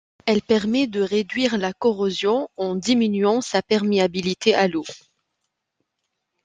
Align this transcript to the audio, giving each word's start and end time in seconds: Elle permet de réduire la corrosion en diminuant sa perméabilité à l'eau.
Elle 0.25 0.41
permet 0.41 0.87
de 0.87 1.01
réduire 1.01 1.59
la 1.59 1.73
corrosion 1.73 2.49
en 2.57 2.73
diminuant 2.75 3.39
sa 3.41 3.61
perméabilité 3.61 4.55
à 4.55 4.67
l'eau. 4.67 4.83